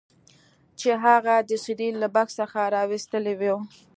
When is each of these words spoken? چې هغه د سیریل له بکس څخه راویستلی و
چې 0.79 0.89
هغه 1.03 1.35
د 1.49 1.51
سیریل 1.63 1.95
له 2.03 2.07
بکس 2.15 2.33
څخه 2.41 2.59
راویستلی 2.75 3.35
و 3.37 3.43